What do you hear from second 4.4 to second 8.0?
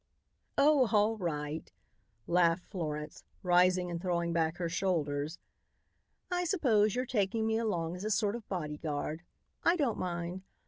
her shoulders. "I suppose you're taking me along